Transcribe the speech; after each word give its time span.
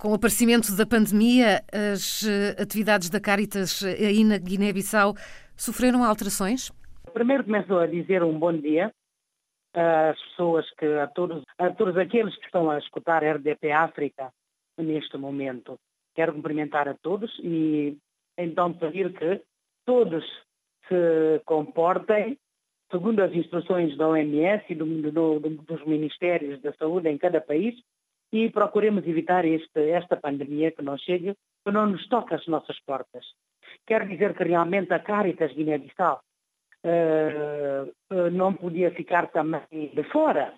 Com 0.00 0.12
o 0.12 0.14
aparecimento 0.14 0.74
da 0.74 0.86
pandemia, 0.86 1.60
as 1.70 2.24
eh, 2.26 2.56
atividades 2.58 3.10
da 3.10 3.20
Caritas 3.20 3.84
aí 3.84 4.24
na 4.24 4.38
Guiné-Bissau 4.38 5.12
sofreram 5.54 6.02
alterações? 6.02 6.72
Primeiro 7.12 7.44
começo 7.44 7.76
a 7.76 7.86
dizer 7.86 8.22
um 8.22 8.38
bom 8.38 8.50
dia 8.50 8.90
às 9.74 10.18
pessoas 10.30 10.64
que, 10.78 10.86
a 10.86 11.06
todos, 11.06 11.42
a 11.58 11.68
todos 11.72 11.98
aqueles 11.98 12.34
que 12.36 12.46
estão 12.46 12.70
a 12.70 12.78
escutar 12.78 13.22
a 13.22 13.32
RDP 13.34 13.72
África 13.72 14.32
neste 14.78 15.18
momento. 15.18 15.78
Quero 16.14 16.32
cumprimentar 16.32 16.88
a 16.88 16.94
todos 16.94 17.30
e 17.44 17.94
então 18.38 18.72
pedir 18.72 19.12
que 19.12 19.42
todos 19.84 20.24
se 20.88 21.42
comportem 21.44 22.38
segundo 22.90 23.20
as 23.20 23.34
instruções 23.34 23.94
da 23.98 24.08
OMS 24.08 24.64
e 24.70 24.74
do, 24.74 24.86
do, 25.12 25.40
dos 25.40 25.84
Ministérios 25.84 26.58
da 26.62 26.72
Saúde 26.72 27.10
em 27.10 27.18
cada 27.18 27.38
país 27.38 27.74
e 28.32 28.50
procuremos 28.50 29.06
evitar 29.06 29.44
este, 29.44 29.90
esta 29.90 30.16
pandemia 30.16 30.70
que 30.70 30.82
não 30.82 30.96
chegue, 30.96 31.34
que 31.64 31.72
não 31.72 31.86
nos 31.86 32.06
toque 32.08 32.34
as 32.34 32.46
nossas 32.46 32.78
portas. 32.80 33.24
Quero 33.86 34.08
dizer 34.08 34.36
que 34.36 34.44
realmente 34.44 34.92
a 34.92 35.00
Caritas 35.00 35.52
Guiné-Bissau 35.52 36.20
uh, 36.84 38.30
não 38.30 38.54
podia 38.54 38.90
ficar 38.92 39.28
também 39.28 39.90
de 39.92 40.02
fora 40.04 40.54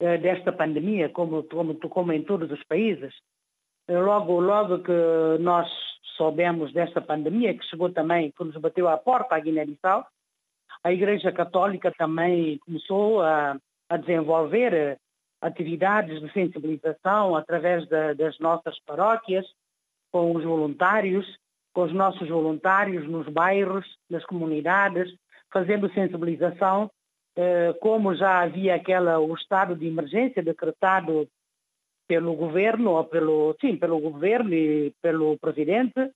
uh, 0.00 0.18
desta 0.20 0.52
pandemia, 0.52 1.10
como, 1.10 1.42
como, 1.44 1.74
como 1.76 2.12
em 2.12 2.22
todos 2.22 2.50
os 2.50 2.62
países. 2.64 3.14
Logo, 3.88 4.40
logo 4.40 4.78
que 4.78 5.38
nós 5.40 5.68
soubemos 6.16 6.72
desta 6.72 7.00
pandemia, 7.00 7.52
que 7.52 7.64
chegou 7.66 7.90
também, 7.90 8.30
que 8.30 8.44
nos 8.44 8.56
bateu 8.56 8.88
à 8.88 8.96
porta 8.96 9.34
a 9.34 9.40
Guiné-Bissau, 9.40 10.06
a 10.84 10.92
Igreja 10.92 11.32
Católica 11.32 11.92
também 11.92 12.58
começou 12.58 13.20
a, 13.20 13.56
a 13.88 13.96
desenvolver 13.96 14.98
atividades 15.42 16.20
de 16.20 16.32
sensibilização 16.32 17.34
através 17.34 17.86
da, 17.88 18.14
das 18.14 18.38
nossas 18.38 18.78
paróquias, 18.86 19.44
com 20.12 20.34
os 20.36 20.44
voluntários, 20.44 21.26
com 21.74 21.82
os 21.82 21.92
nossos 21.92 22.28
voluntários 22.28 23.08
nos 23.08 23.28
bairros, 23.28 23.84
nas 24.08 24.24
comunidades, 24.24 25.12
fazendo 25.52 25.92
sensibilização, 25.92 26.90
eh, 27.36 27.74
como 27.80 28.14
já 28.14 28.42
havia 28.42 28.76
aquela, 28.76 29.18
o 29.18 29.34
estado 29.34 29.74
de 29.74 29.86
emergência 29.86 30.42
decretado 30.42 31.26
pelo 32.06 32.34
governo, 32.34 32.92
ou 32.92 33.04
pelo, 33.04 33.56
sim, 33.60 33.76
pelo 33.76 33.98
governo 33.98 34.52
e 34.54 34.92
pelo 35.02 35.38
presidente, 35.38 36.10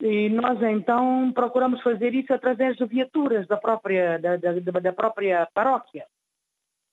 e 0.00 0.28
nós 0.28 0.60
então 0.62 1.30
procuramos 1.32 1.80
fazer 1.82 2.14
isso 2.14 2.32
através 2.32 2.76
de 2.76 2.84
viaturas 2.86 3.46
da 3.46 3.56
própria, 3.56 4.18
da, 4.18 4.36
da, 4.36 4.80
da 4.80 4.92
própria 4.92 5.46
paróquia, 5.54 6.06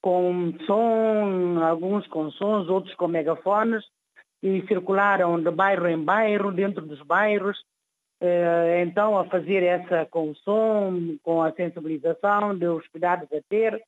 com 0.03 0.53
som, 0.67 1.63
alguns 1.63 2.05
com 2.07 2.29
sons, 2.31 2.67
outros 2.67 2.93
com 2.95 3.07
megafones, 3.07 3.85
e 4.43 4.61
circularam 4.67 5.41
de 5.41 5.49
bairro 5.49 5.87
em 5.87 5.97
bairro, 5.97 6.51
dentro 6.51 6.85
dos 6.85 7.01
bairros, 7.03 7.57
eh, 8.19 8.83
então 8.85 9.17
a 9.17 9.23
fazer 9.23 9.63
essa 9.63 10.05
com 10.07 10.35
som, 10.35 11.15
com 11.23 11.41
a 11.41 11.53
sensibilização 11.53 12.53
dos 12.53 12.85
cuidados 12.89 13.31
a 13.31 13.39
ter 13.47 13.81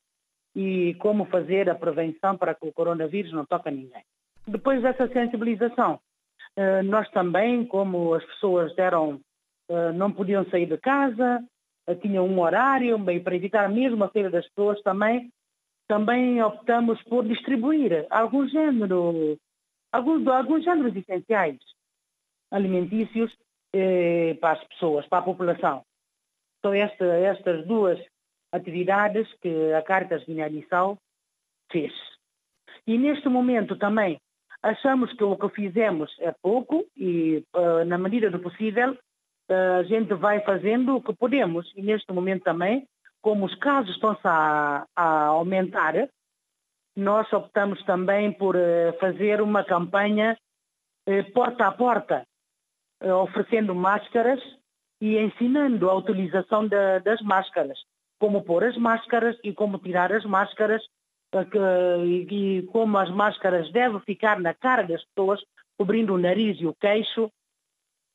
e 0.56 0.94
como 1.00 1.26
fazer 1.26 1.70
a 1.70 1.76
prevenção 1.76 2.38
para 2.38 2.56
que 2.56 2.66
o 2.66 2.72
coronavírus 2.72 3.34
não 3.34 3.46
toque 3.46 3.68
a 3.68 3.72
ninguém. 3.74 4.04
Depois 4.48 4.82
dessa 4.82 5.10
sensibilização, 5.10 6.00
eh, 6.56 6.82
nós 6.84 7.10
também, 7.10 7.66
como 7.66 8.14
as 8.14 8.24
pessoas 8.24 8.74
eram, 8.78 9.20
eh, 9.70 9.92
não 9.92 10.14
podiam 10.14 10.46
sair 10.46 10.68
de 10.68 10.78
casa, 10.78 11.44
tinham 12.02 12.26
um 12.26 12.40
horário, 12.40 12.98
bem, 12.98 13.22
para 13.22 13.36
evitar 13.36 13.70
mesmo 13.70 14.02
a 14.06 14.10
saída 14.10 14.30
das 14.30 14.48
pessoas 14.48 14.82
também, 14.82 15.30
também 15.88 16.42
optamos 16.42 17.02
por 17.04 17.26
distribuir 17.26 18.06
algum 18.10 18.48
género, 18.48 19.38
alguns, 19.92 20.28
alguns 20.28 20.64
géneros 20.64 20.96
essenciais 20.96 21.60
alimentícios 22.52 23.36
eh, 23.74 24.36
para 24.40 24.60
as 24.60 24.68
pessoas, 24.68 25.08
para 25.08 25.20
a 25.20 25.24
população. 25.24 25.84
São 26.64 26.74
esta, 26.74 27.06
estas 27.06 27.66
duas 27.68 28.00
atividades 28.52 29.32
que 29.42 29.74
a 29.74 29.82
Caritas 29.82 30.24
Guiné-Bissau 30.26 30.98
fez. 31.72 31.94
E 32.88 32.98
neste 32.98 33.28
momento 33.30 33.76
também 33.78 34.20
Achamos 34.66 35.14
que 35.14 35.24
o 35.24 35.38
que 35.38 35.48
fizemos 35.50 36.12
é 36.20 36.34
pouco 36.42 36.88
e, 36.98 37.44
uh, 37.56 37.86
na 37.86 38.00
medida 38.00 38.32
do 38.32 38.40
possível, 38.40 38.94
uh, 38.94 39.80
a 39.80 39.84
gente 39.84 40.12
vai 40.16 40.40
fazendo 40.40 40.96
o 40.96 41.04
que 41.04 41.14
podemos. 41.14 41.72
E 41.76 41.84
neste 41.84 42.12
momento 42.12 42.42
também, 42.42 42.84
como 43.26 43.48
os 43.48 43.56
casos 43.56 43.90
estão-se 43.96 44.22
a, 44.24 44.86
a, 44.96 45.26
aumentar, 45.30 45.96
nós 46.96 47.34
optamos 47.34 47.84
também 47.84 48.32
por 48.32 48.56
uh, 48.56 48.94
fazer 49.00 49.42
uma 49.42 49.64
campanha 49.64 50.38
porta 51.34 51.68
a 51.68 51.72
porta, 51.72 52.24
oferecendo 53.24 53.74
máscaras 53.74 54.40
e 55.02 55.18
ensinando 55.18 55.90
a 55.90 55.96
utilização 55.96 56.68
de, 56.68 57.00
das 57.00 57.20
máscaras, 57.22 57.80
como 58.20 58.44
pôr 58.44 58.64
as 58.64 58.78
máscaras 58.78 59.36
e 59.44 59.54
como 59.54 59.80
tirar 59.80 60.12
as 60.12 60.24
máscaras 60.26 60.84
e 62.04 62.68
como 62.72 62.98
as 62.98 63.10
máscaras 63.10 63.72
devem 63.72 64.00
ficar 64.02 64.40
na 64.40 64.54
cara 64.54 64.84
das 64.84 65.04
pessoas, 65.06 65.42
cobrindo 65.78 66.14
o 66.14 66.18
nariz 66.20 66.60
e 66.60 66.66
o 66.68 66.76
queixo. 66.76 67.32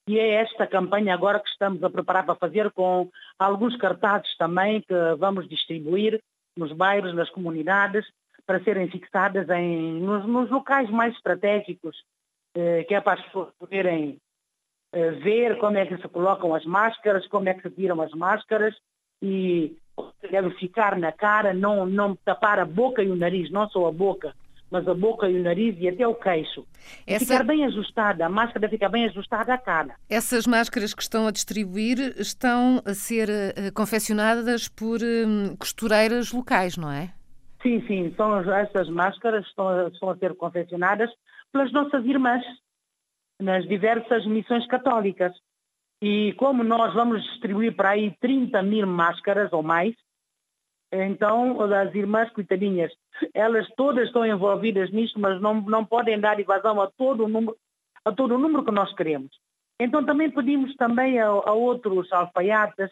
E 0.09 0.19
é 0.19 0.43
esta 0.43 0.67
campanha 0.67 1.15
agora 1.15 1.41
que 1.41 1.49
estamos 1.49 1.83
a 1.85 1.91
preparar 1.91 2.25
para 2.25 2.35
fazer 2.35 2.71
com 2.73 3.09
alguns 3.39 3.77
cartazes 3.77 4.37
também 4.37 4.81
que 4.81 4.95
vamos 5.19 5.49
distribuir 5.49 6.21
nos 6.57 6.73
bairros, 6.73 7.15
nas 7.15 7.31
comunidades, 7.31 8.05
para 8.47 8.63
serem 8.65 8.89
fixadas 8.89 9.49
em, 9.51 10.01
nos, 10.01 10.27
nos 10.27 10.51
locais 10.51 10.91
mais 10.91 11.15
estratégicos, 11.15 11.97
eh, 12.57 12.85
que 12.85 12.95
é 12.95 13.01
para 13.01 13.21
as 13.21 13.27
pessoas 13.27 13.55
poderem 13.59 14.19
eh, 14.93 15.11
ver 15.13 15.59
como 15.59 15.79
é 15.79 15.87
que 15.87 15.97
se 15.97 16.09
colocam 16.09 16.55
as 16.55 16.65
máscaras, 16.65 17.27
como 17.29 17.49
é 17.49 17.55
que 17.55 17.63
se 17.63 17.71
tiram 17.71 18.01
as 18.01 18.11
máscaras 18.13 18.75
e 19.23 19.77
deve 20.31 20.51
ficar 20.57 20.99
na 20.99 21.13
cara, 21.13 21.55
não, 21.55 21.87
não 21.87 22.17
tapar 22.17 22.59
a 22.59 22.65
boca 22.65 23.03
e 23.03 23.11
o 23.11 23.17
nariz, 23.17 23.51
não 23.51 23.69
só 23.69 23.87
a 23.87 23.93
boca, 23.93 24.35
mas 24.71 24.87
a 24.87 24.95
boca 24.95 25.29
e 25.29 25.39
o 25.39 25.43
nariz 25.43 25.77
e 25.79 25.89
até 25.89 26.07
o 26.07 26.15
queixo. 26.15 26.67
Essa... 27.07 27.25
Ficar 27.25 27.45
bem 27.45 27.65
ajustada, 27.65 28.27
a 28.27 28.29
máscara 28.29 28.69
fica 28.69 28.89
bem 28.89 29.07
ajustada 29.07 29.53
à 29.53 29.59
cara. 29.59 29.97
Essas 30.09 30.47
máscaras 30.47 30.95
que 30.95 31.03
estão 31.03 31.27
a 31.27 31.31
distribuir 31.31 32.15
estão 32.17 32.81
a 32.85 32.95
ser 32.95 33.29
uh, 33.29 33.73
confeccionadas 33.75 34.69
por 34.69 35.01
uh, 35.01 35.57
costureiras 35.59 36.33
locais, 36.33 36.77
não 36.77 36.91
é? 36.91 37.13
Sim, 37.63 37.85
sim, 37.87 38.15
são 38.17 38.39
essas 38.53 38.89
máscaras 38.89 39.45
estão, 39.47 39.89
estão 39.89 40.11
a 40.11 40.17
ser 40.17 40.35
confeccionadas 40.35 41.11
pelas 41.53 41.71
nossas 41.73 42.05
irmãs 42.07 42.43
nas 43.41 43.67
diversas 43.67 44.25
missões 44.27 44.67
católicas. 44.67 45.33
E 46.03 46.33
como 46.39 46.65
nós 46.65 46.95
vamos 46.95 47.23
distribuir 47.23 47.75
para 47.75 47.91
aí 47.91 48.15
30 48.21 48.63
mil 48.63 48.87
máscaras 48.87 49.53
ou 49.53 49.63
mais, 49.63 49.95
então 50.93 51.61
as 51.73 51.95
irmãs 51.95 52.31
coitadinhas, 52.33 52.93
elas 53.33 53.69
todas 53.77 54.07
estão 54.07 54.27
envolvidas 54.27 54.91
nisto, 54.91 55.21
mas 55.21 55.41
não, 55.41 55.61
não 55.61 55.85
podem 55.85 56.19
dar 56.19 56.41
evasão 56.41 56.81
a 56.81 56.91
todo 56.91 57.25
o 57.25 57.29
número, 57.29 57.57
a 58.05 58.13
todo 58.13 58.35
o 58.35 58.39
número 58.39 58.65
que 58.65 58.73
nós 58.73 58.93
queremos. 58.95 59.31
Então 59.79 60.05
também 60.05 60.31
pedimos 60.31 60.75
também 60.77 61.21
a, 61.21 61.27
a 61.27 61.53
outros 61.53 62.13
alfaiates 62.13 62.91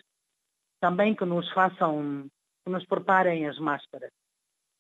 também 0.81 1.15
que 1.15 1.25
nos 1.25 1.51
façam, 1.53 2.27
que 2.65 2.71
nos 2.71 2.87
preparem 2.87 3.49
as 3.49 3.59
máscaras 3.59 4.11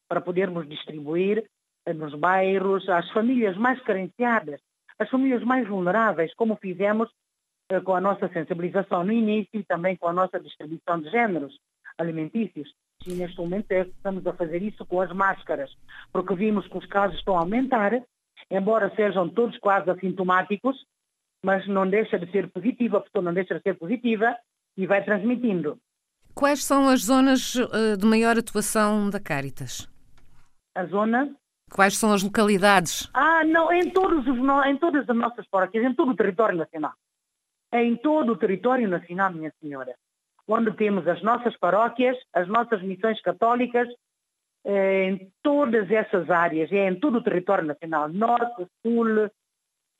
para 0.08 0.20
podermos 0.20 0.68
distribuir 0.68 1.44
nos 1.94 2.14
bairros 2.14 2.88
às 2.88 3.10
famílias 3.10 3.56
mais 3.56 3.80
carenciadas, 3.82 4.60
às 4.98 5.08
famílias 5.10 5.42
mais 5.42 5.66
vulneráveis, 5.66 6.32
como 6.34 6.56
fizemos 6.56 7.10
eh, 7.70 7.80
com 7.80 7.94
a 7.94 8.00
nossa 8.00 8.28
sensibilização 8.28 9.04
no 9.04 9.12
início 9.12 9.60
e 9.60 9.64
também 9.64 9.96
com 9.96 10.08
a 10.08 10.12
nossa 10.12 10.38
distribuição 10.40 11.00
de 11.00 11.10
géneros 11.10 11.58
alimentícios. 11.96 12.72
E 13.06 13.12
neste 13.12 13.38
momento 13.38 13.70
é 13.72 13.82
estamos 13.82 14.26
a 14.26 14.32
fazer 14.32 14.62
isso 14.62 14.84
com 14.86 15.00
as 15.00 15.12
máscaras, 15.12 15.70
porque 16.12 16.34
vimos 16.34 16.66
que 16.66 16.78
os 16.78 16.86
casos 16.86 17.16
estão 17.18 17.36
a 17.36 17.40
aumentar, 17.40 17.92
embora 18.50 18.92
sejam 18.94 19.28
todos 19.28 19.56
quase 19.58 19.90
assintomáticos, 19.90 20.76
mas 21.42 21.66
não 21.68 21.88
deixa 21.88 22.18
de 22.18 22.30
ser 22.30 22.50
positiva, 22.50 22.98
a 22.98 23.00
pessoa 23.00 23.22
não 23.22 23.32
deixa 23.32 23.54
de 23.54 23.62
ser 23.62 23.78
positiva 23.78 24.36
e 24.76 24.86
vai 24.86 25.04
transmitindo. 25.04 25.78
Quais 26.34 26.64
são 26.64 26.88
as 26.88 27.04
zonas 27.04 27.56
eh, 27.56 27.96
de 27.96 28.06
maior 28.06 28.36
atuação 28.36 29.10
da 29.10 29.20
Caritas? 29.20 29.88
A 30.74 30.84
zona? 30.86 31.34
Quais 31.72 31.96
são 31.96 32.12
as 32.12 32.22
localidades? 32.22 33.08
Ah, 33.14 33.44
não, 33.44 33.72
em, 33.72 33.90
todos 33.90 34.26
os, 34.26 34.38
em 34.66 34.76
todas 34.78 35.08
as 35.08 35.16
nossas 35.16 35.46
paróquias, 35.48 35.84
em 35.84 35.94
todo 35.94 36.12
o 36.12 36.16
território 36.16 36.56
nacional 36.56 36.94
em 37.72 37.96
todo 37.96 38.32
o 38.32 38.36
território 38.36 38.88
nacional, 38.88 39.32
minha 39.32 39.52
senhora, 39.60 39.94
onde 40.48 40.72
temos 40.72 41.06
as 41.06 41.22
nossas 41.22 41.56
paróquias, 41.58 42.16
as 42.32 42.48
nossas 42.48 42.82
missões 42.82 43.20
católicas, 43.20 43.86
eh, 44.64 45.04
em 45.04 45.32
todas 45.42 45.90
essas 45.90 46.30
áreas, 46.30 46.72
é 46.72 46.88
em 46.88 46.98
todo 46.98 47.18
o 47.18 47.22
território 47.22 47.66
nacional, 47.66 48.08
norte, 48.08 48.66
sul, 48.82 49.30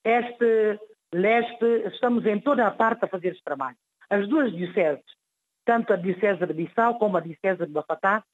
este, 0.04 0.78
leste, 1.12 1.88
estamos 1.92 2.24
em 2.26 2.40
toda 2.40 2.66
a 2.66 2.70
parte 2.70 3.04
a 3.04 3.08
fazer 3.08 3.28
este 3.28 3.44
trabalho. 3.44 3.76
As 4.08 4.26
duas 4.28 4.50
dioceses, 4.52 5.04
tanto 5.66 5.92
a 5.92 5.96
diocese 5.96 6.46
de 6.46 6.54
Bissau 6.54 6.98
como 6.98 7.18
a 7.18 7.20
diocese 7.20 7.66
de 7.66 7.72
Bafatá, 7.72 8.24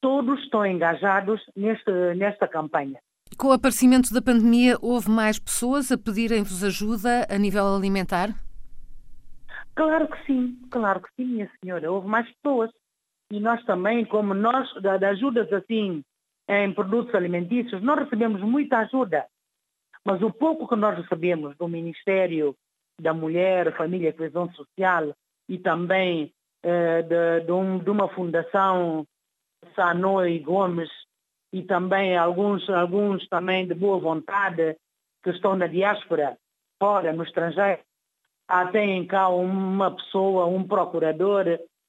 todos 0.00 0.40
estão 0.44 0.64
engajados 0.64 1.40
neste, 1.56 1.90
nesta 2.14 2.46
campanha. 2.46 3.00
Com 3.36 3.48
o 3.48 3.52
aparecimento 3.52 4.12
da 4.12 4.22
pandemia, 4.22 4.76
houve 4.80 5.10
mais 5.10 5.38
pessoas 5.38 5.90
a 5.90 5.98
pedirem-vos 5.98 6.62
ajuda 6.62 7.26
a 7.28 7.38
nível 7.38 7.66
alimentar? 7.74 8.30
Claro 9.80 10.08
que 10.08 10.26
sim, 10.26 10.60
claro 10.70 11.00
que 11.00 11.08
sim, 11.16 11.24
minha 11.24 11.50
senhora. 11.58 11.90
Houve 11.90 12.06
mais 12.06 12.30
pessoas. 12.34 12.70
E 13.32 13.40
nós 13.40 13.64
também, 13.64 14.04
como 14.04 14.34
nós, 14.34 14.70
de 14.74 15.06
ajudas 15.06 15.50
assim, 15.54 16.04
em 16.46 16.74
produtos 16.74 17.14
alimentícios, 17.14 17.80
nós 17.80 18.00
recebemos 18.00 18.42
muita 18.42 18.80
ajuda. 18.80 19.24
Mas 20.04 20.20
o 20.20 20.30
pouco 20.30 20.68
que 20.68 20.76
nós 20.76 20.98
recebemos 20.98 21.56
do 21.56 21.66
Ministério 21.66 22.54
da 23.00 23.14
Mulher, 23.14 23.74
Família 23.74 24.10
e 24.10 24.12
Coesão 24.12 24.52
Social 24.52 25.14
e 25.48 25.58
também 25.58 26.30
eh, 26.62 27.00
de, 27.00 27.46
de, 27.46 27.52
um, 27.52 27.78
de, 27.78 27.88
uma 27.88 28.08
fundação 28.10 29.06
Sanoi 29.74 30.40
Gomes 30.40 30.90
e 31.54 31.62
também 31.62 32.18
alguns, 32.18 32.68
alguns 32.68 33.26
também 33.28 33.66
de 33.66 33.72
boa 33.72 33.98
vontade 33.98 34.76
que 35.22 35.30
estão 35.30 35.56
na 35.56 35.66
diáspora, 35.66 36.36
fora, 36.78 37.14
no 37.14 37.22
estrangeiro. 37.22 37.80
Há, 38.50 38.66
tem 38.66 39.06
cá 39.06 39.28
uma 39.28 39.94
pessoa, 39.94 40.44
um 40.46 40.66
procurador, 40.66 41.44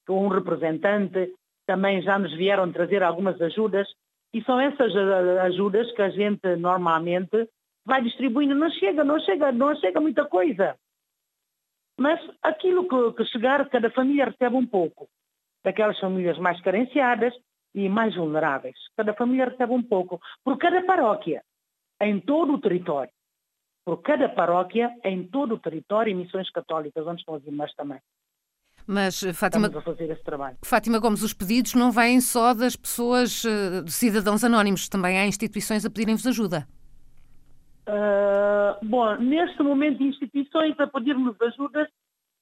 um 0.08 0.28
representante, 0.28 1.34
também 1.66 2.00
já 2.02 2.16
nos 2.16 2.32
vieram 2.36 2.70
trazer 2.70 3.02
algumas 3.02 3.40
ajudas 3.42 3.88
e 4.32 4.40
são 4.44 4.60
essas 4.60 4.94
ajudas 5.42 5.90
que 5.90 6.02
a 6.02 6.10
gente 6.10 6.54
normalmente 6.54 7.48
vai 7.84 8.00
distribuindo. 8.00 8.54
Não 8.54 8.70
chega, 8.70 9.02
não 9.02 9.18
chega, 9.18 9.50
não 9.50 9.74
chega 9.74 10.00
muita 10.00 10.24
coisa. 10.24 10.76
Mas 11.98 12.20
aquilo 12.40 12.88
que, 12.88 13.16
que 13.16 13.24
chegar, 13.32 13.68
cada 13.68 13.90
família 13.90 14.26
recebe 14.26 14.54
um 14.54 14.66
pouco. 14.66 15.08
Daquelas 15.64 15.98
famílias 15.98 16.38
mais 16.38 16.60
carenciadas 16.60 17.34
e 17.74 17.88
mais 17.88 18.14
vulneráveis. 18.14 18.76
Cada 18.96 19.12
família 19.14 19.46
recebe 19.46 19.72
um 19.72 19.82
pouco. 19.82 20.20
Por 20.44 20.56
cada 20.58 20.80
paróquia, 20.84 21.42
em 22.00 22.20
todo 22.20 22.54
o 22.54 22.60
território. 22.60 23.12
Por 23.84 24.00
cada 24.02 24.28
paróquia, 24.28 24.94
em 25.04 25.24
todo 25.24 25.54
o 25.54 25.58
território, 25.58 26.10
e 26.10 26.14
missões 26.14 26.50
católicas, 26.50 27.06
onde 27.06 27.20
estão 27.20 27.34
as 27.34 27.44
irmãs 27.44 27.74
também. 27.74 27.98
Mas, 28.86 29.22
Fátima, 29.34 29.70
Fátima 30.64 30.98
Gomes, 30.98 31.22
os 31.22 31.32
pedidos 31.32 31.74
não 31.74 31.90
vêm 31.90 32.20
só 32.20 32.52
das 32.52 32.74
pessoas, 32.74 33.44
eh, 33.44 33.82
de 33.82 33.92
cidadãos 33.92 34.42
anónimos, 34.42 34.88
também 34.88 35.18
há 35.18 35.26
instituições 35.26 35.84
a 35.84 35.90
pedirem-vos 35.90 36.26
ajuda. 36.26 36.66
Uh, 37.88 38.84
bom, 38.84 39.16
neste 39.16 39.62
momento, 39.62 40.02
instituições 40.02 40.78
a 40.78 40.86
pedir-nos 40.86 41.40
ajuda, 41.40 41.88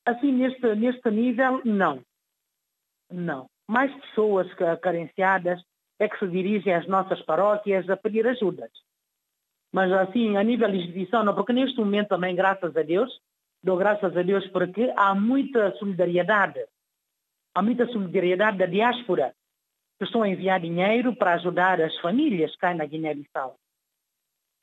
assim, 0.07 0.33
neste, 0.33 0.75
neste 0.75 1.11
nível, 1.11 1.61
não. 1.65 2.03
Não. 3.11 3.47
Mais 3.69 3.93
pessoas 4.01 4.47
carenciadas 4.83 5.61
é 5.99 6.09
que 6.09 6.19
se 6.19 6.27
dirigem 6.29 6.75
às 6.75 6.87
nossas 6.87 7.21
paróquias 7.23 7.89
a 7.89 7.97
pedir 7.97 8.27
ajudas. 8.27 8.71
Mas, 9.73 9.93
assim, 9.93 10.37
a 10.37 10.43
nível 10.43 10.71
de 10.71 10.79
instituição, 10.79 11.25
não, 11.25 11.35
porque 11.35 11.53
neste 11.53 11.79
momento 11.79 12.09
também, 12.09 12.35
graças 12.35 12.77
a 12.77 12.83
Deus, 12.83 13.11
dou 13.63 13.77
graças 13.77 14.17
a 14.17 14.23
Deus 14.23 14.47
porque 14.49 14.93
há 14.97 15.15
muita 15.15 15.73
solidariedade. 15.77 16.61
Há 17.55 17.63
muita 17.63 17.87
solidariedade 17.87 18.59
da 18.59 18.67
diáspora 18.67 19.35
que 19.99 20.05
estão 20.05 20.23
a 20.23 20.29
enviar 20.29 20.61
dinheiro 20.61 21.15
para 21.15 21.35
ajudar 21.35 21.81
as 21.81 21.97
famílias 21.99 22.55
cá 22.57 22.75
na 22.75 22.87
Guiné-Bissau 22.87 23.57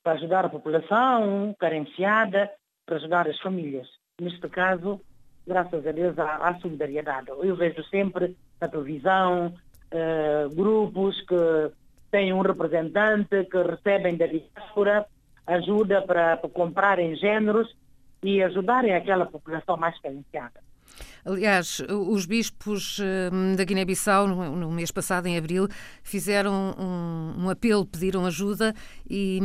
para 0.08 0.14
ajudar 0.14 0.46
a 0.46 0.48
população 0.48 1.54
carenciada, 1.58 2.50
para 2.86 2.96
ajudar 2.96 3.28
as 3.28 3.38
famílias. 3.40 3.86
Neste 4.18 4.48
caso, 4.48 5.00
graças 5.46 5.86
a 5.86 5.92
Deus, 5.92 6.18
há, 6.18 6.48
há 6.48 6.58
solidariedade. 6.60 7.28
Eu 7.28 7.54
vejo 7.54 7.84
sempre 7.84 8.34
na 8.58 8.68
televisão 8.68 9.48
uh, 9.92 10.54
grupos 10.54 11.20
que 11.22 11.34
têm 12.10 12.32
um 12.32 12.40
representante, 12.40 13.44
que 13.50 13.62
recebem 13.62 14.16
da 14.16 14.26
diáspora 14.26 15.06
ajuda 15.46 16.02
para, 16.02 16.36
comprarem 16.52 17.16
géneros 17.16 17.74
e 18.22 18.42
ajudarem 18.42 18.94
aquela 18.94 19.26
população 19.26 19.76
mais 19.76 19.98
carenciada. 20.00 20.60
Aliás, 21.24 21.82
os 21.90 22.26
bispos 22.26 22.98
hum, 22.98 23.54
da 23.54 23.62
Guiné-Bissau, 23.64 24.26
no 24.26 24.70
mês 24.70 24.90
passado, 24.90 25.26
em 25.26 25.36
abril, 25.36 25.68
fizeram 26.02 26.74
um, 26.78 27.50
apelo, 27.50 27.86
pediram 27.86 28.24
ajuda 28.24 28.74
e, 29.08 29.38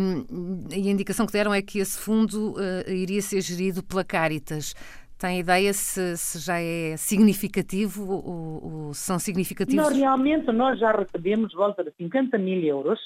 e, 0.71 0.87
a 0.87 0.91
indicação 0.91 1.25
que 1.25 1.33
deram 1.33 1.53
é 1.53 1.61
que 1.61 1.79
esse 1.79 1.97
fundo 1.97 2.53
uh, 2.53 2.89
iria 2.89 3.21
ser 3.21 3.41
gerido 3.41 3.83
pela 3.83 4.03
Caritas. 4.03 4.73
Tem 5.17 5.39
ideia 5.39 5.71
se, 5.73 6.17
se 6.17 6.39
já 6.39 6.59
é 6.59 6.97
significativo 6.97 8.11
ou, 8.11 8.87
ou 8.87 8.93
são 8.93 9.17
significativos? 9.19 9.83
Não, 9.83 9.95
realmente 9.95 10.51
nós 10.51 10.79
já 10.79 10.91
recebemos 10.91 11.53
volta 11.53 11.83
de 11.83 11.91
50 11.91 12.37
mil 12.37 12.61
euros 12.63 12.99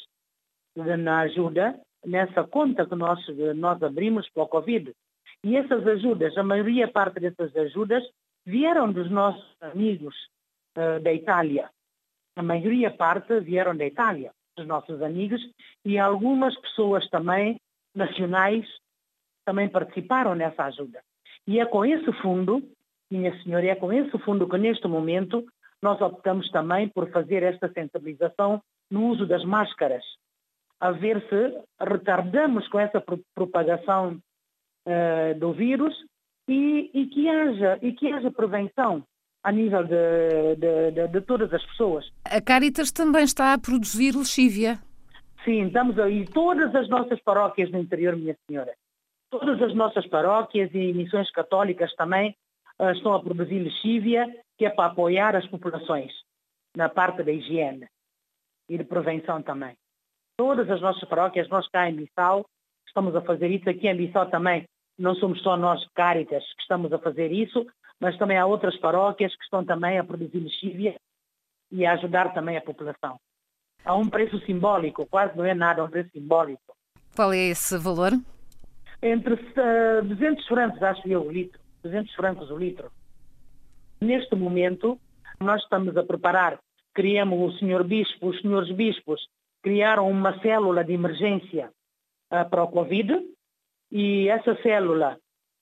na 0.75 1.21
ajuda 1.21 1.79
nessa 2.05 2.43
conta 2.43 2.85
que 2.85 2.95
nós, 2.95 3.19
nós 3.55 3.81
abrimos 3.81 4.29
para 4.29 4.43
o 4.43 4.47
Covid. 4.47 4.93
E 5.43 5.55
essas 5.55 5.85
ajudas, 5.85 6.37
a 6.37 6.43
maioria 6.43 6.87
parte 6.87 7.19
dessas 7.19 7.55
ajudas 7.55 8.03
vieram 8.45 8.91
dos 8.91 9.09
nossos 9.11 9.55
amigos 9.61 10.15
uh, 10.77 11.01
da 11.01 11.13
Itália. 11.13 11.69
A 12.35 12.43
maioria 12.43 12.91
parte 12.91 13.39
vieram 13.41 13.75
da 13.75 13.85
Itália, 13.85 14.31
dos 14.55 14.65
nossos 14.65 15.01
amigos, 15.01 15.41
e 15.85 15.97
algumas 15.97 16.55
pessoas 16.59 17.07
também 17.09 17.57
nacionais 17.95 18.65
também 19.45 19.69
participaram 19.69 20.35
nessa 20.35 20.65
ajuda. 20.65 21.01
E 21.47 21.59
é 21.59 21.65
com 21.65 21.85
esse 21.85 22.11
fundo, 22.21 22.61
minha 23.09 23.35
senhora, 23.41 23.65
é 23.65 23.75
com 23.75 23.91
esse 23.91 24.17
fundo 24.19 24.47
que 24.47 24.57
neste 24.57 24.87
momento 24.87 25.45
nós 25.81 25.99
optamos 26.01 26.49
também 26.51 26.89
por 26.89 27.09
fazer 27.11 27.41
esta 27.43 27.71
sensibilização 27.71 28.61
no 28.91 29.07
uso 29.07 29.25
das 29.25 29.43
máscaras, 29.43 30.03
a 30.79 30.91
ver 30.91 31.21
se 31.29 31.85
retardamos 31.85 32.67
com 32.67 32.79
essa 32.79 33.03
propagação 33.33 34.19
uh, 34.87 35.39
do 35.39 35.53
vírus 35.53 35.93
e, 36.47 36.89
e, 36.93 37.05
que 37.07 37.29
haja, 37.29 37.79
e 37.81 37.91
que 37.93 38.11
haja 38.11 38.31
prevenção 38.31 39.03
a 39.43 39.51
nível 39.51 39.83
de, 39.83 40.55
de, 40.57 40.91
de, 40.91 41.07
de, 41.07 41.21
todas 41.21 41.53
as 41.53 41.63
pessoas. 41.67 42.09
A 42.25 42.41
Caritas 42.41 42.91
também 42.91 43.23
está 43.23 43.53
a 43.53 43.57
produzir 43.57 44.15
lexívia. 44.15 44.79
Sim, 45.43 45.67
estamos 45.67 45.97
aí. 45.99 46.25
Todas 46.25 46.73
as 46.75 46.89
nossas 46.89 47.21
paróquias 47.21 47.71
no 47.71 47.79
interior, 47.79 48.15
minha 48.15 48.35
senhora. 48.47 48.73
Todas 49.29 49.61
as 49.61 49.73
nossas 49.75 50.07
paróquias 50.07 50.73
e 50.73 50.93
missões 50.93 51.29
católicas 51.31 51.93
também 51.95 52.35
uh, 52.79 52.91
estão 52.91 53.13
a 53.13 53.21
produzir 53.21 53.59
lexívia, 53.59 54.25
que 54.57 54.65
é 54.65 54.69
para 54.69 54.91
apoiar 54.91 55.35
as 55.35 55.45
populações 55.47 56.13
na 56.75 56.87
parte 56.87 57.23
da 57.23 57.31
higiene 57.31 57.87
e 58.69 58.77
de 58.77 58.83
prevenção 58.83 59.41
também. 59.41 59.75
Todas 60.37 60.69
as 60.69 60.79
nossas 60.79 61.07
paróquias, 61.09 61.49
nós 61.49 61.67
cá 61.69 61.89
em 61.89 61.95
Bissau, 61.95 62.45
estamos 62.87 63.15
a 63.15 63.21
fazer 63.21 63.49
isso. 63.49 63.69
Aqui 63.69 63.87
em 63.87 63.97
Bissau 63.97 64.29
também 64.29 64.65
não 64.97 65.13
somos 65.15 65.41
só 65.41 65.57
nós, 65.57 65.85
Cáritas, 65.93 66.43
que 66.53 66.61
estamos 66.61 66.93
a 66.93 66.99
fazer 66.99 67.31
isso, 67.31 67.65
mas 67.99 68.17
também 68.17 68.37
há 68.37 68.45
outras 68.45 68.77
paróquias 68.77 69.35
que 69.35 69.43
estão 69.43 69.65
também 69.65 69.97
a 69.97 70.03
produzir 70.03 70.39
lexívia 70.39 70.95
e 71.71 71.85
a 71.85 71.93
ajudar 71.93 72.33
também 72.33 72.55
a 72.55 72.61
população. 72.61 73.19
Há 73.83 73.95
um 73.95 74.09
preço 74.09 74.39
simbólico, 74.45 75.05
quase 75.05 75.37
não 75.37 75.45
é 75.45 75.53
nada, 75.53 75.81
é 75.81 75.83
um 75.83 75.89
preço 75.89 76.09
simbólico. 76.11 76.61
Qual 77.15 77.33
é 77.33 77.37
esse 77.37 77.77
valor? 77.77 78.11
Entre 79.01 79.33
uh, 79.33 80.03
200 80.03 80.45
francos, 80.47 80.81
acho 80.81 81.07
eu, 81.07 81.23
o 81.23 81.31
litro. 81.31 81.59
200 81.83 82.13
francos 82.15 82.49
o 82.49 82.57
litro. 82.57 82.91
Neste 84.01 84.35
momento, 84.35 84.99
nós 85.39 85.61
estamos 85.61 85.95
a 85.95 86.03
preparar, 86.03 86.59
criamos 86.93 87.53
o 87.53 87.57
senhor 87.59 87.83
bispo, 87.83 88.27
os 88.27 88.41
senhores 88.41 88.71
bispos 88.75 89.27
criaram 89.61 90.09
uma 90.09 90.39
célula 90.39 90.83
de 90.83 90.93
emergência 90.93 91.71
uh, 92.31 92.49
para 92.49 92.63
o 92.63 92.69
Covid, 92.69 93.21
e 93.91 94.27
essa 94.29 94.55
célula 94.61 95.17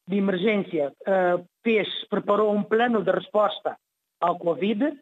de 0.08 0.18
emergência 0.18 0.94
uh, 1.02 1.46
fez, 1.64 1.88
preparou 2.10 2.54
um 2.54 2.64
plano 2.64 3.04
de 3.04 3.12
resposta 3.12 3.78
ao 4.20 4.38
Covid, 4.38 4.98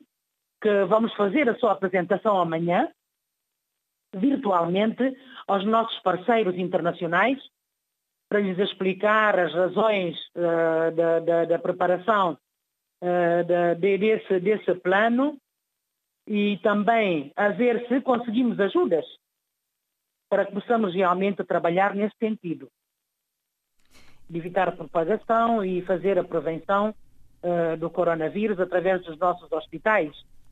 que 0.61 0.85
vamos 0.85 1.13
fazer 1.15 1.49
a 1.49 1.55
sua 1.55 1.73
apresentação 1.73 2.39
amanhã, 2.39 2.89
virtualmente, 4.15 5.15
aos 5.47 5.65
nossos 5.65 5.99
parceiros 5.99 6.55
internacionais, 6.55 7.37
para 8.29 8.39
lhes 8.39 8.57
explicar 8.57 9.37
as 9.39 9.53
razões 9.53 10.15
uh, 10.35 10.95
da, 10.95 11.19
da, 11.19 11.45
da, 11.45 11.59
preparação 11.59 12.37
uh, 13.01 13.47
da, 13.47 13.73
desse, 13.75 14.39
desse 14.39 14.73
plano 14.75 15.37
e 16.27 16.57
também 16.63 17.31
a 17.35 17.49
ver 17.49 17.87
se 17.87 18.01
conseguimos 18.01 18.59
ajudas 18.59 19.05
para 20.29 20.45
que 20.45 20.53
possamos 20.53 20.93
realmente 20.95 21.43
trabalhar 21.43 21.93
nesse 21.93 22.15
sentido 22.17 22.67
de 24.29 24.39
evitar 24.39 24.67
a 24.67 24.71
propagação 24.71 25.63
e 25.63 25.81
fazer 25.83 26.17
a 26.17 26.23
prevenção 26.23 26.95
uh, 27.43 27.77
do 27.77 27.89
coronavírus 27.89 28.59
através 28.59 29.03
dos 29.03 29.17
nossos 29.19 29.51
hospitais 29.51 30.11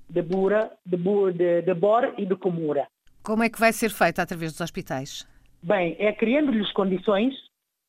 de 0.10 0.22
Bura, 0.22 0.72
de, 0.86 0.98
de, 1.34 1.62
de 1.62 1.74
Bor 1.74 2.14
e 2.18 2.26
de 2.26 2.36
Comura. 2.36 2.88
Como 3.24 3.44
é 3.44 3.50
que 3.50 3.60
vai 3.60 3.72
ser 3.72 3.90
feito 3.90 4.20
através 4.20 4.52
dos 4.52 4.62
hospitais? 4.62 5.26
Bem, 5.64 5.96
é 6.00 6.12
criando-lhes 6.12 6.72
condições 6.74 7.34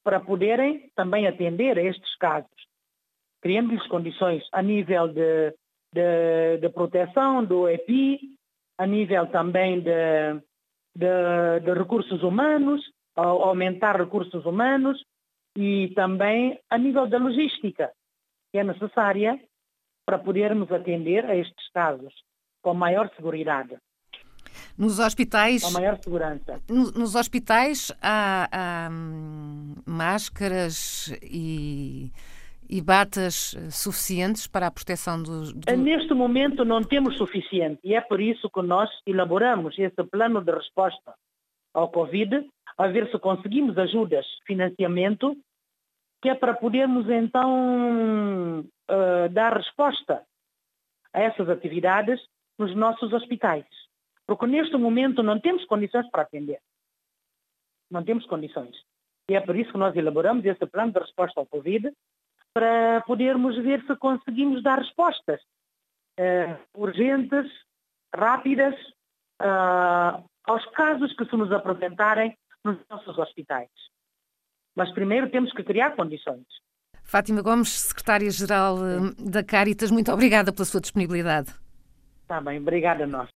para 0.04 0.20
poderem 0.20 0.90
também 0.94 1.26
atender 1.26 1.78
a 1.78 1.82
estes 1.82 2.16
casos. 2.16 2.50
Criando-lhes 3.40 3.86
condições 3.88 4.42
a 4.52 4.62
nível 4.62 5.08
de, 5.08 5.54
de, 5.92 6.58
de, 6.60 6.68
proteção 6.70 7.44
do 7.44 7.68
EPI, 7.68 8.20
a 8.78 8.86
nível 8.86 9.26
também 9.28 9.80
de, 9.80 10.40
de, 10.96 11.60
de 11.60 11.72
recursos 11.72 12.22
humanos, 12.22 12.82
aumentar 13.14 13.96
recursos 13.96 14.44
humanos 14.44 15.02
e 15.56 15.92
também 15.94 16.58
a 16.70 16.78
nível 16.78 17.06
da 17.06 17.18
logística, 17.18 17.92
que 18.50 18.58
é 18.58 18.64
necessária 18.64 19.40
para 20.06 20.18
podermos 20.18 20.70
atender 20.72 21.24
a 21.26 21.36
estes 21.36 21.68
casos 21.70 22.12
com 22.62 22.74
maior 22.74 23.10
segurança. 23.14 23.78
Nos 24.76 24.98
hospitais. 24.98 25.62
Com 25.62 25.70
maior 25.72 25.98
segurança. 25.98 26.60
Nos 26.68 27.14
hospitais 27.14 27.92
há, 28.02 28.48
há 28.50 28.88
hum, 28.90 29.74
máscaras 29.86 31.14
e, 31.22 32.10
e 32.68 32.80
batas 32.80 33.56
suficientes 33.70 34.46
para 34.46 34.66
a 34.66 34.70
proteção 34.70 35.22
dos. 35.22 35.52
Do... 35.52 35.76
Neste 35.76 36.14
momento 36.14 36.64
não 36.64 36.82
temos 36.82 37.16
suficiente 37.18 37.80
e 37.84 37.94
é 37.94 38.00
por 38.00 38.20
isso 38.20 38.48
que 38.50 38.62
nós 38.62 38.90
elaboramos 39.06 39.78
esse 39.78 40.02
plano 40.04 40.40
de 40.42 40.52
resposta 40.52 41.14
ao 41.74 41.90
Covid, 41.90 42.46
a 42.78 42.86
ver 42.88 43.10
se 43.10 43.18
conseguimos 43.18 43.76
ajudas, 43.78 44.26
financiamento, 44.46 45.36
que 46.22 46.28
é 46.28 46.34
para 46.34 46.54
podermos 46.54 47.08
então 47.10 48.60
uh, 48.60 49.28
dar 49.30 49.56
resposta 49.56 50.22
a 51.12 51.20
essas 51.20 51.48
atividades 51.48 52.20
nos 52.58 52.74
nossos 52.76 53.12
hospitais. 53.12 53.66
Porque 54.26 54.46
neste 54.46 54.76
momento 54.76 55.22
não 55.22 55.40
temos 55.40 55.64
condições 55.66 56.08
para 56.10 56.22
atender. 56.22 56.60
Não 57.90 58.04
temos 58.04 58.26
condições. 58.26 58.76
E 59.28 59.34
é 59.34 59.40
por 59.40 59.56
isso 59.56 59.72
que 59.72 59.78
nós 59.78 59.94
elaboramos 59.94 60.44
esse 60.44 60.66
plano 60.66 60.92
de 60.92 60.98
resposta 60.98 61.40
ao 61.40 61.46
Covid, 61.46 61.92
para 62.54 63.00
podermos 63.02 63.56
ver 63.56 63.82
se 63.86 63.96
conseguimos 63.96 64.62
dar 64.62 64.78
respostas 64.78 65.40
uh, 66.20 66.56
urgentes, 66.74 67.50
rápidas, 68.14 68.74
uh, 69.40 70.22
aos 70.44 70.64
casos 70.72 71.14
que 71.16 71.24
se 71.24 71.36
nos 71.36 71.50
apresentarem 71.52 72.36
nos 72.64 72.78
nossos 72.90 73.18
hospitais. 73.18 73.70
Mas 74.76 74.92
primeiro 74.92 75.30
temos 75.30 75.52
que 75.52 75.62
criar 75.62 75.96
condições. 75.96 76.46
Fátima 77.02 77.42
Gomes, 77.42 77.68
secretária-geral 77.68 78.78
eh, 78.78 79.30
da 79.30 79.44
Caritas, 79.44 79.90
muito 79.90 80.10
obrigada 80.10 80.52
pela 80.52 80.64
sua 80.64 80.80
disponibilidade. 80.80 81.52
Está 82.22 82.40
bem, 82.40 82.58
obrigada 82.58 83.04
a 83.04 83.06
nós. 83.06 83.28